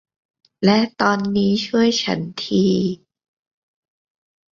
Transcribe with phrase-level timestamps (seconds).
[0.65, 2.65] และตอนนี้ช่วยฉันที